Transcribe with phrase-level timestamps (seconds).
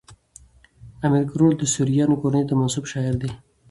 [1.05, 3.33] امیر کروړ د سوریانو کورنۍ ته منسوب شاعر دﺉ.